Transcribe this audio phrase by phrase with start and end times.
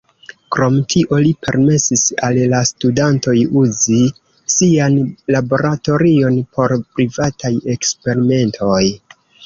[0.53, 4.01] Krom tio, li permesis al la studantoj uzi
[4.57, 4.99] sian
[5.37, 8.85] laboratorion por privataj eksperimentoj.